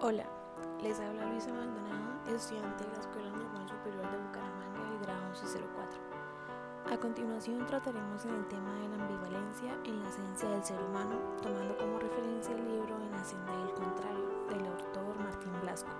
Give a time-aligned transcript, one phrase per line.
[0.00, 0.22] Hola,
[0.80, 5.98] les habla Luisa Maldonado, estudiante de la Escuela Normal Superior de Bucaramanga del grado 1104.
[6.92, 11.18] A continuación trataremos en el tema de la ambivalencia en la esencia del ser humano,
[11.42, 15.90] tomando como referencia el libro En la senda del contrario, del autor Martín Blasco.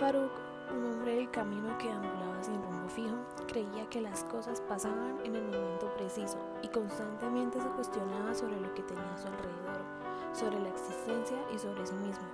[0.00, 0.32] Farouk,
[0.72, 3.14] un hombre del camino que ambulaba sin rumbo fijo,
[3.46, 8.74] creía que las cosas pasaban en el momento preciso y constantemente se cuestionaba sobre lo
[8.74, 9.84] que tenía a su alrededor,
[10.32, 12.26] sobre la existencia y sobre sí mismo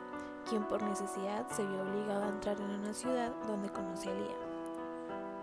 [0.51, 4.37] quien por necesidad se vio obligado a entrar en una ciudad donde conocía a Lía.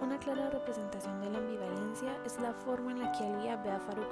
[0.01, 3.79] Una clara representación de la ambivalencia es la forma en la que Alía ve a
[3.79, 4.09] Faruk,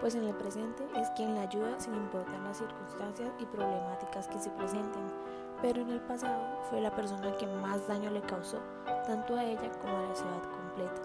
[0.00, 4.40] pues en el presente es quien la ayuda sin importar las circunstancias y problemáticas que
[4.40, 5.12] se presenten,
[5.60, 8.60] pero en el pasado fue la persona que más daño le causó,
[9.06, 11.02] tanto a ella como a la ciudad completa.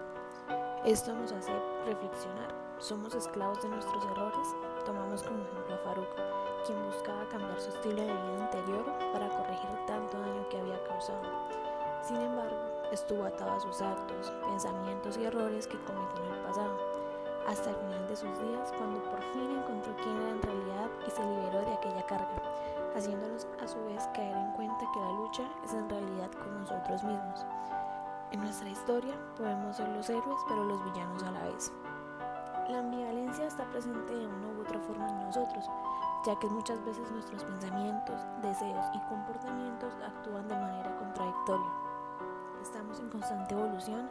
[0.86, 1.52] Esto nos hace
[1.84, 2.54] reflexionar.
[2.78, 4.48] ¿Somos esclavos de nuestros errores?
[4.86, 5.95] Tomamos como ejemplo a Faruk,
[7.58, 11.22] su estilo de vida anterior para corregir tanto daño que había causado.
[12.02, 12.56] Sin embargo,
[12.92, 16.78] estuvo atado a sus actos, pensamientos y errores que cometió en el pasado,
[17.46, 21.10] hasta el final de sus días cuando por fin encontró quién era en realidad y
[21.10, 22.42] se liberó de aquella carga,
[22.94, 27.02] haciéndonos a su vez caer en cuenta que la lucha es en realidad con nosotros
[27.04, 27.46] mismos.
[28.32, 31.72] En nuestra historia podemos ser los héroes pero los villanos a la vez.
[32.68, 35.70] La ambivalencia está presente de una u otra forma en nosotros,
[36.26, 41.70] ya que muchas veces nuestros pensamientos, deseos y comportamientos actúan de manera contradictoria.
[42.60, 44.08] Estamos en constante evolución,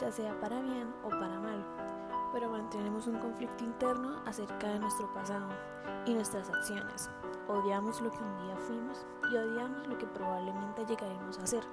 [0.00, 1.62] ya sea para bien o para mal,
[2.32, 5.48] pero mantenemos un conflicto interno acerca de nuestro pasado
[6.06, 7.10] y nuestras acciones.
[7.48, 11.64] Odiamos lo que un día fuimos y odiamos lo que probablemente llegaremos a ser,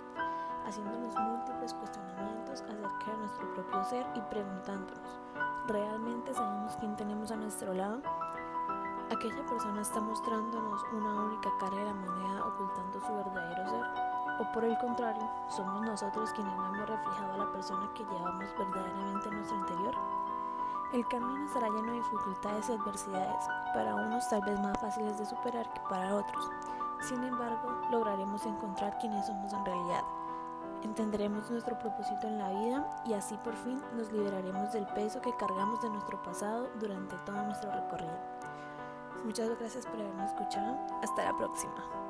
[0.66, 5.20] haciéndonos múltiples cuestionamientos acerca de nuestro propio ser y preguntándonos,
[5.68, 8.02] ¿realmente sabemos quién tenemos a nuestro lado?
[9.12, 13.86] aquella persona está mostrándonos una única cara de la moneda ocultando su verdadero ser,
[14.40, 18.46] o por el contrario, somos nosotros quienes no hemos reflejado a la persona que llevamos
[18.58, 19.96] verdaderamente en nuestro interior.
[20.94, 25.26] El camino estará lleno de dificultades y adversidades, para unos tal vez más fáciles de
[25.26, 26.50] superar que para otros.
[27.02, 30.04] Sin embargo, lograremos encontrar quiénes somos en realidad.
[30.84, 35.36] Entenderemos nuestro propósito en la vida y así por fin nos liberaremos del peso que
[35.38, 38.18] cargamos de nuestro pasado durante todo nuestro recorrido.
[39.26, 40.78] Muchas gracias por haberme escuchado.
[41.02, 42.07] Hasta la próxima.